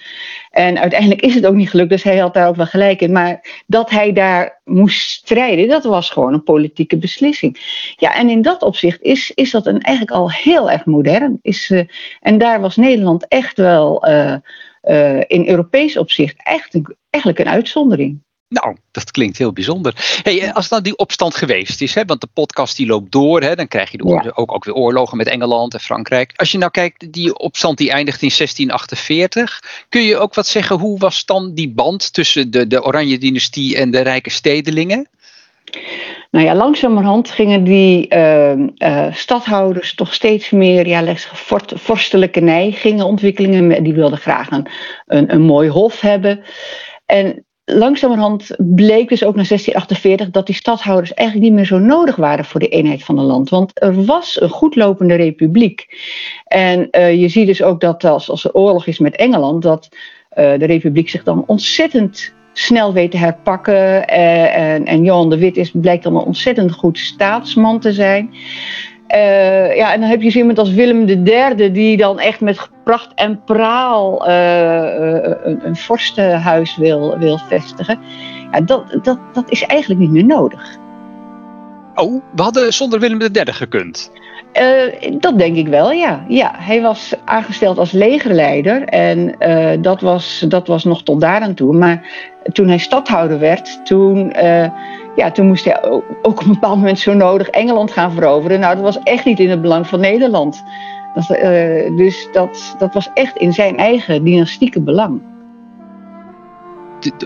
En 0.51 0.79
uiteindelijk 0.79 1.21
is 1.21 1.35
het 1.35 1.47
ook 1.47 1.55
niet 1.55 1.71
gelukt, 1.71 1.91
dus 1.91 2.03
hij 2.03 2.17
had 2.17 2.35
daar 2.35 2.49
ook 2.49 2.57
wel 2.57 2.67
gelijk 2.67 3.01
in. 3.01 3.13
Maar 3.13 3.63
dat 3.67 3.91
hij 3.91 4.13
daar 4.13 4.61
moest 4.65 5.11
strijden, 5.11 5.69
dat 5.69 5.85
was 5.85 6.11
gewoon 6.11 6.33
een 6.33 6.43
politieke 6.43 6.99
beslissing. 6.99 7.59
Ja, 7.97 8.15
en 8.15 8.29
in 8.29 8.43
dat 8.43 8.63
opzicht 8.63 9.03
is, 9.03 9.33
is 9.35 9.51
dat 9.51 9.67
een, 9.67 9.81
eigenlijk 9.81 10.17
al 10.17 10.31
heel 10.31 10.71
erg 10.71 10.85
modern. 10.85 11.39
Is, 11.43 11.71
uh, 11.71 11.83
en 12.21 12.39
daar 12.39 12.61
was 12.61 12.77
Nederland 12.77 13.29
echt 13.29 13.57
wel 13.57 14.05
in 15.27 15.49
Europees 15.49 15.97
opzicht 15.97 16.35
echt 16.43 16.75
een, 16.75 16.97
eigenlijk 17.17 17.39
een 17.39 17.49
uitzondering. 17.49 18.25
Nou, 18.49 18.77
dat 18.91 19.11
klinkt 19.11 19.39
heel 19.39 19.53
bijzonder. 19.53 20.21
Hey, 20.23 20.53
als 20.53 20.69
dan 20.69 20.83
die 20.83 20.97
opstand 20.97 21.37
geweest 21.37 21.81
is, 21.81 21.95
hè, 21.95 22.05
want 22.05 22.21
de 22.21 22.29
podcast 22.33 22.77
die 22.77 22.87
loopt 22.87 23.13
door, 23.13 23.43
hè, 23.43 23.55
dan 23.55 23.69
krijg 23.69 23.91
je 23.91 23.97
de 23.97 24.09
ja. 24.09 24.33
ook, 24.35 24.53
ook 24.55 24.65
weer 24.65 24.75
oorlogen 24.75 25.17
met 25.17 25.27
Engeland 25.27 25.75
en 25.75 25.81
Frankrijk. 25.81 26.33
Als 26.37 26.53
je 26.53 26.59
nou 26.59 26.71
kijkt, 26.71 27.13
die 27.13 27.39
opstand 27.39 27.79
die 27.79 27.91
eindigt 27.91 28.23
in 28.23 28.31
1648, 28.37 29.63
kun 29.89 30.03
je 30.03 30.17
ook 30.17 30.35
wat 30.35 30.47
zeggen, 30.47 30.79
hoe 30.79 30.99
was 30.99 31.25
dan 31.25 31.55
die 31.55 31.69
band 31.69 32.13
tussen 32.13 32.51
de, 32.51 32.67
de 32.67 32.85
Oranje 32.85 33.19
dynastie 33.19 33.77
en 33.77 33.91
de 33.91 34.01
rijke 34.01 34.31
stedelingen? 34.31 35.09
Nou 36.31 36.45
ja, 36.45 36.55
langzamerhand 36.55 37.31
gingen 37.31 37.65
die 37.65 38.15
uh, 38.15 38.53
uh, 38.53 39.15
stadhouders 39.15 39.95
toch 39.95 40.15
steeds 40.15 40.51
meer 40.51 40.87
ja, 40.87 41.15
vorstelijke 41.75 42.41
neigingen, 42.41 43.07
ontwikkelingen. 43.07 43.83
Die 43.83 43.95
wilden 43.95 44.19
graag 44.19 44.51
een, 44.51 44.67
een, 45.07 45.33
een 45.33 45.43
mooi 45.43 45.69
hof 45.69 46.01
hebben. 46.01 46.45
En 47.07 47.45
langzamerhand 47.65 48.51
bleek 48.59 49.09
dus 49.09 49.25
ook 49.25 49.35
na 49.35 49.43
1648 49.43 50.31
dat 50.31 50.47
die 50.47 50.55
stadhouders 50.55 51.15
eigenlijk 51.15 51.49
niet 51.49 51.59
meer 51.59 51.67
zo 51.67 51.79
nodig 51.79 52.17
waren 52.17 52.45
voor 52.45 52.61
de 52.61 52.69
eenheid 52.69 53.05
van 53.05 53.19
het 53.19 53.27
land. 53.27 53.51
Want 53.51 53.83
er 53.83 54.05
was 54.05 54.41
een 54.41 54.49
goedlopende 54.49 55.15
republiek. 55.15 55.87
En 56.45 56.89
uh, 56.91 57.21
je 57.21 57.29
ziet 57.29 57.47
dus 57.47 57.63
ook 57.63 57.81
dat 57.81 58.05
als, 58.05 58.31
als 58.31 58.45
er 58.45 58.53
oorlog 58.53 58.87
is 58.87 58.99
met 58.99 59.17
Engeland, 59.17 59.63
dat 59.63 59.89
uh, 59.91 59.97
de 60.59 60.67
republiek 60.67 61.09
zich 61.09 61.23
dan 61.23 61.45
ontzettend 61.47 62.35
snel 62.53 62.93
weet 62.93 63.11
te 63.11 63.17
herpakken. 63.17 63.75
Uh, 63.75 64.57
en, 64.57 64.85
en 64.85 65.05
Johan 65.05 65.31
de 65.31 65.39
Wit 65.39 65.57
is, 65.57 65.71
blijkt 65.71 66.03
dan 66.03 66.17
een 66.17 66.23
ontzettend 66.23 66.73
goed 66.73 66.99
staatsman 66.99 67.81
te 67.81 67.93
zijn. 67.93 68.35
Uh, 69.15 69.77
ja, 69.77 69.93
en 69.93 70.01
dan 70.01 70.09
heb 70.09 70.23
je 70.23 70.31
zo 70.31 70.39
iemand 70.39 70.59
als 70.59 70.73
Willem 70.73 71.09
III, 71.09 71.73
die 71.73 71.97
dan 71.97 72.19
echt 72.19 72.41
met 72.41 72.69
pracht 72.85 73.13
en 73.15 73.45
praal 73.45 74.29
uh, 74.29 75.13
een, 75.45 75.67
een 75.67 75.77
vorstenhuis 75.77 76.77
wil, 76.77 77.19
wil 77.19 77.39
vestigen. 77.39 77.99
Ja, 78.53 78.61
dat, 78.61 78.99
dat, 79.03 79.19
dat 79.33 79.51
is 79.51 79.63
eigenlijk 79.63 80.01
niet 80.01 80.11
meer 80.11 80.25
nodig. 80.25 80.77
Oh, 81.95 82.23
we 82.35 82.43
hadden 82.43 82.73
zonder 82.73 83.01
Willem 83.01 83.21
III 83.21 83.53
gekund. 83.53 84.11
Uh, 84.61 85.11
dat 85.21 85.39
denk 85.39 85.57
ik 85.57 85.69
wel, 85.69 85.93
ja. 85.93 86.25
ja. 86.29 86.53
Hij 86.57 86.83
was 86.83 87.15
aangesteld 87.25 87.79
als 87.79 87.93
legerleider 87.93 88.85
en 88.85 89.35
uh, 89.39 89.71
dat, 89.81 90.01
was, 90.01 90.45
dat 90.49 90.67
was 90.67 90.85
nog 90.85 91.03
tot 91.03 91.21
daar 91.21 91.41
aan 91.41 91.55
toe. 91.55 91.77
Maar 91.77 92.07
toen 92.53 92.69
hij 92.69 92.79
stadhouder 92.79 93.39
werd, 93.39 93.87
toen, 93.87 94.33
uh, 94.45 94.69
ja, 95.17 95.31
toen 95.31 95.47
moest 95.47 95.65
hij 95.65 95.83
ook, 95.83 96.05
op 96.23 96.41
een 96.41 96.53
bepaald 96.53 96.77
moment 96.77 96.99
zo 96.99 97.15
nodig 97.15 97.49
Engeland 97.49 97.91
gaan 97.91 98.13
veroveren. 98.13 98.61
Nou, 98.61 98.75
dat 98.75 98.85
was 98.85 99.03
echt 99.03 99.25
niet 99.25 99.41
in 99.41 99.51
het 99.51 99.63
belang 99.63 99.87
van 99.87 100.01
Nederland. 100.01 100.63
Dat, 101.15 101.27
dus 101.97 102.29
dat, 102.33 102.77
dat 102.79 102.95
was 102.95 103.09
echt 103.15 103.37
in 103.37 103.53
zijn 103.53 103.77
eigen 103.77 104.25
dynastieke 104.25 104.81
belang. 104.81 105.21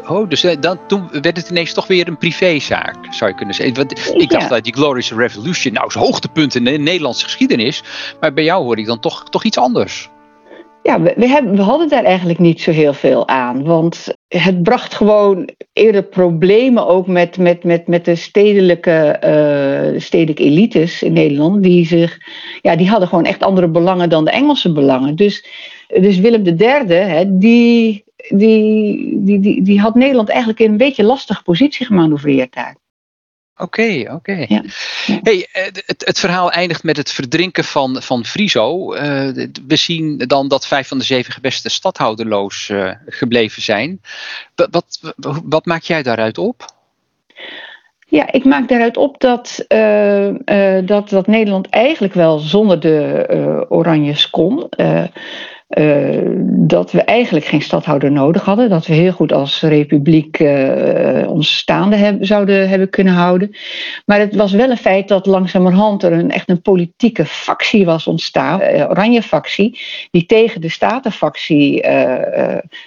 Oh, 0.09 0.29
dus 0.29 0.47
dan, 0.61 0.79
toen 0.87 1.09
werd 1.11 1.37
het 1.37 1.51
ineens 1.51 1.73
toch 1.73 1.87
weer 1.87 2.09
een 2.09 2.19
privézaak, 2.19 2.97
zou 3.11 3.31
je 3.31 3.37
kunnen 3.37 3.55
zeggen. 3.55 3.75
Want 3.75 4.15
ik 4.15 4.31
dacht 4.31 4.49
dat 4.49 4.65
die 4.65 4.75
Glorious 4.75 5.13
Revolution 5.13 5.73
nou 5.73 5.87
is 5.87 5.95
hoogtepunt 5.95 6.55
in 6.55 6.65
de 6.65 6.71
Nederlandse 6.71 7.25
geschiedenis. 7.25 7.83
Maar 8.21 8.33
bij 8.33 8.45
jou 8.45 8.65
hoor 8.65 8.79
ik 8.79 8.87
dan 8.87 9.01
toch, 9.01 9.29
toch 9.29 9.45
iets 9.45 9.59
anders. 9.59 10.11
Ja, 10.83 11.01
we, 11.01 11.15
we, 11.17 11.29
hebben, 11.29 11.57
we 11.57 11.63
hadden 11.63 11.89
daar 11.89 12.05
eigenlijk 12.05 12.39
niet 12.39 12.61
zo 12.61 12.71
heel 12.71 12.93
veel 12.93 13.29
aan. 13.29 13.65
Want 13.65 14.15
het 14.39 14.63
bracht 14.63 14.95
gewoon 14.95 15.49
eerder 15.73 16.03
problemen 16.03 16.87
ook 16.87 17.07
met, 17.07 17.39
met, 17.39 17.65
met, 17.65 17.87
met 17.87 18.05
de 18.05 18.15
stedelijke, 18.15 19.21
uh, 19.95 20.01
stedelijke 20.01 20.43
elites 20.43 21.03
in 21.03 21.13
Nederland. 21.13 21.63
Die, 21.63 21.87
zich, 21.87 22.19
ja, 22.63 22.77
die 22.77 22.89
hadden 22.89 23.09
gewoon 23.09 23.25
echt 23.25 23.43
andere 23.43 23.69
belangen 23.69 24.09
dan 24.09 24.25
de 24.25 24.31
Engelse 24.31 24.73
belangen. 24.73 25.17
Dus, 25.17 25.47
dus 25.89 26.19
Willem 26.19 26.47
III, 26.47 26.95
hè, 26.95 27.39
die, 27.39 28.05
die, 28.29 29.21
die, 29.25 29.41
die, 29.41 29.63
die 29.63 29.81
had 29.81 29.95
Nederland 29.95 30.29
eigenlijk 30.29 30.61
in 30.61 30.71
een 30.71 30.77
beetje 30.77 31.05
lastige 31.05 31.43
positie 31.43 31.87
gemanoeuvreerd 31.87 32.55
daar. 32.55 32.80
Oké, 33.61 33.81
okay, 33.81 34.01
oké. 34.01 34.15
Okay. 34.15 34.47
Ja. 34.49 34.63
Hey, 35.23 35.49
eh, 35.53 35.65
het, 35.65 36.03
het, 36.07 36.19
verhaal 36.19 36.51
eindigt 36.51 36.83
met 36.83 36.97
het 36.97 37.11
verdrinken 37.13 37.65
van, 37.65 38.03
van 38.03 38.25
Friso. 38.25 38.95
Uh, 38.95 39.01
we 39.67 39.77
zien 39.77 40.19
dan 40.19 40.49
dat 40.49 40.67
vijf 40.67 40.89
van 40.89 40.99
de 40.99 41.05
zeven 41.05 41.33
gewesten 41.33 41.71
stadhouderloos 41.71 42.69
uh, 42.69 42.93
gebleven 43.07 43.63
zijn. 43.63 44.01
Wat, 44.55 44.69
wat, 44.71 45.15
wat, 45.45 45.67
maak 45.67 45.83
jij 45.83 46.03
daaruit 46.03 46.39
op? 46.39 46.65
Ja, 48.07 48.33
ik 48.33 48.45
maak 48.45 48.69
daaruit 48.69 48.97
op 48.97 49.21
dat, 49.21 49.65
uh, 49.69 50.29
dat, 50.85 51.09
dat 51.09 51.27
Nederland 51.27 51.69
eigenlijk 51.69 52.15
wel 52.15 52.39
zonder 52.39 52.81
de 52.81 53.67
Oranjes 53.69 54.31
kon. 54.31 54.69
Uh, 55.79 56.19
dat 56.47 56.93
we 56.93 57.03
eigenlijk 57.03 57.47
geen 57.47 57.63
stadhouder 57.63 58.13
nodig 58.13 58.45
hadden. 58.45 58.71
Dat 58.71 58.87
we 58.87 58.95
heel 58.95 59.13
goed 59.13 59.33
als 59.33 59.61
republiek 59.61 60.39
uh, 60.39 61.31
ons 61.31 61.57
staande 61.57 62.17
zouden 62.21 62.69
hebben 62.69 62.91
kunnen 62.91 63.13
houden. 63.13 63.57
Maar 64.07 64.19
het 64.19 64.35
was 64.35 64.53
wel 64.53 64.71
een 64.71 64.77
feit 64.77 65.09
dat 65.09 65.27
langzamerhand 65.27 66.03
er 66.03 66.13
een, 66.13 66.31
echt 66.31 66.49
een 66.49 66.63
politieke 66.63 67.25
factie 67.25 67.85
was 67.85 68.07
ontstaan. 68.07 68.61
Uh, 68.61 68.89
oranje 68.89 69.23
factie. 69.23 69.81
Die 70.11 70.27
tegen 70.27 70.61
de 70.61 70.69
statenfactie 70.69 71.87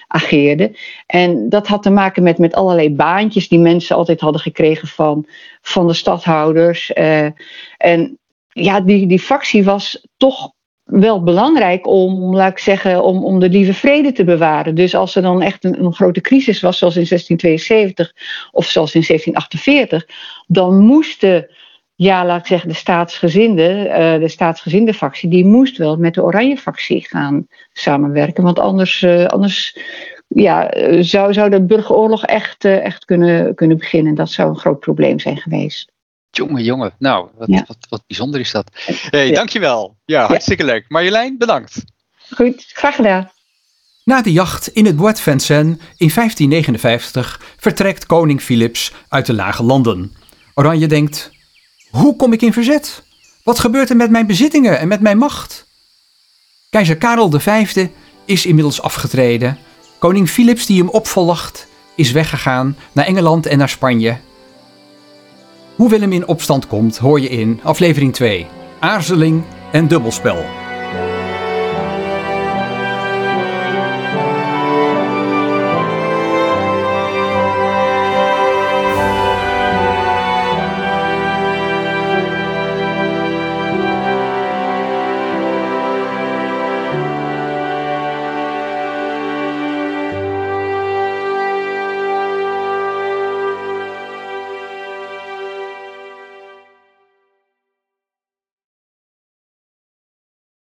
ageerde. 0.08 0.78
En 1.06 1.50
dat 1.50 1.68
had 1.68 1.84
te 1.84 1.90
maken 1.90 2.24
met, 2.24 2.38
met 2.38 2.56
allerlei 2.56 2.96
baantjes 2.96 3.48
die 3.48 3.60
mensen 3.60 3.96
altijd 3.96 4.20
hadden 4.20 4.42
gekregen 4.42 4.88
van, 4.88 5.26
van 5.62 5.88
de 5.88 5.94
stadhouders. 5.94 6.94
en 7.78 8.18
ja, 8.48 8.82
die, 8.82 9.08
die 9.08 9.20
factie 9.20 9.64
was 9.64 10.08
toch 10.18 10.52
wel 11.00 11.24
belangrijk 11.24 11.88
om, 11.88 12.36
laat 12.36 12.52
ik 12.52 12.58
zeggen, 12.58 13.04
om, 13.04 13.24
om 13.24 13.40
de 13.40 13.50
lieve 13.50 13.74
vrede 13.74 14.12
te 14.12 14.24
bewaren. 14.24 14.76
Dus 14.76 14.96
als 14.96 15.16
er 15.16 15.22
dan 15.22 15.42
echt 15.42 15.64
een, 15.64 15.84
een 15.84 15.94
grote 15.94 16.22
crisis 16.22 16.62
was, 16.62 16.78
zoals 16.78 16.96
in 16.96 17.06
1672 17.08 18.14
of 18.52 18.66
zoals 18.66 18.96
in 18.96 19.04
1748, 19.08 20.06
dan 20.48 20.80
moesten 20.80 21.48
ja, 21.96 22.26
laat 22.26 22.40
ik 22.40 22.46
zeggen, 22.46 22.70
de 22.70 22.76
staatsgezinde, 22.76 23.86
uh, 23.88 24.20
de 24.20 24.28
staatsgezinde 24.28 24.94
factie, 24.94 25.30
die 25.30 25.46
moest 25.46 25.78
wel 25.78 25.98
met 25.98 26.14
de 26.14 26.24
oranje 26.24 26.58
factie 26.58 27.08
gaan 27.08 27.48
samenwerken. 27.72 28.44
Want 28.44 28.60
anders, 28.60 29.02
uh, 29.02 29.26
anders 29.26 29.78
ja, 30.28 30.74
zou, 31.02 31.34
zou 31.34 31.50
de 31.50 31.62
burgeroorlog 31.62 32.26
echt, 32.26 32.66
echt 32.66 33.06
kunnen, 33.06 33.56
kunnen 33.56 33.78
beginnen. 33.78 34.16
Dat 34.16 34.30
zou 34.30 34.50
een 34.50 34.60
groot 34.60 34.80
probleem 34.80 35.20
zijn 35.20 35.38
geweest. 35.38 35.93
Jongen, 36.36 36.64
jongen. 36.64 36.94
Nou, 37.00 37.30
wat, 37.38 37.48
ja. 37.48 37.64
wat, 37.68 37.78
wat 37.90 38.04
bijzonder 38.08 38.40
is 38.40 38.52
dat. 38.52 38.72
Hey, 39.10 39.28
ja. 39.28 39.34
dankjewel. 39.34 39.98
Ja, 40.06 40.28
hartstikke 40.28 40.64
leuk. 40.64 40.86
Marjolein, 40.88 41.38
bedankt. 41.38 41.84
Goed, 42.36 42.66
graag 42.68 42.96
gedaan. 42.96 43.32
Na 44.04 44.22
de 44.22 44.32
jacht 44.32 44.68
in 44.68 44.86
het 44.86 44.96
Bois 44.96 45.16
de 45.16 45.22
Vincennes 45.22 45.78
in 45.98 46.12
1559 46.14 47.42
vertrekt 47.58 48.06
koning 48.06 48.42
Philips 48.42 48.94
uit 49.10 49.26
de 49.26 49.34
lage 49.34 49.64
landen. 49.64 50.16
Oranje 50.54 50.88
denkt, 50.88 51.32
hoe 51.90 52.16
kom 52.16 52.34
ik 52.34 52.42
in 52.42 52.54
verzet? 52.54 53.04
Wat 53.44 53.60
gebeurt 53.60 53.90
er 53.90 53.96
met 53.96 54.10
mijn 54.10 54.28
bezittingen 54.28 54.80
en 54.80 54.88
met 54.88 55.02
mijn 55.02 55.18
macht? 55.18 55.66
Keizer 56.70 56.98
Karel 56.98 57.32
V 57.40 57.88
is 58.26 58.46
inmiddels 58.46 58.82
afgetreden. 58.82 59.58
Koning 60.00 60.30
Philips 60.30 60.66
die 60.66 60.80
hem 60.80 60.90
opvolgt 60.90 61.68
is 61.96 62.12
weggegaan 62.12 62.78
naar 62.92 63.06
Engeland 63.06 63.46
en 63.46 63.58
naar 63.58 63.70
Spanje. 63.70 64.18
Hoe 65.76 65.90
Willem 65.90 66.12
in 66.12 66.28
opstand 66.28 66.68
komt 66.68 66.98
hoor 66.98 67.20
je 67.20 67.30
in 67.30 67.60
aflevering 67.64 68.14
2, 68.14 68.46
Aarzeling 68.80 69.44
en 69.72 69.88
Dubbelspel. 69.88 70.63